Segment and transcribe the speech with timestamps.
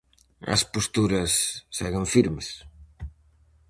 [0.55, 1.31] As posturas
[1.77, 2.47] seguen firmes.